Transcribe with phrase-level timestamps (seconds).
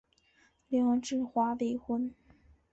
[0.67, 2.11] 梁质华未婚。